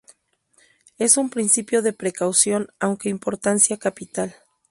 Es 0.97 1.15
un 1.15 1.29
principio 1.29 1.83
de 1.83 1.93
precaución 1.93 2.69
aunque 2.79 3.07
de 3.09 3.13
importancia 3.13 3.77
capital. 3.77 4.35